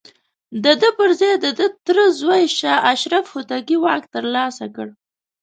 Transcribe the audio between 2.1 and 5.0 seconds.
زوی شاه اشرف هوتکي واک ترلاسه کړ.